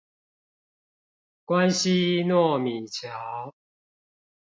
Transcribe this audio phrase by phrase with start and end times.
[1.45, 3.53] 關西糯米橋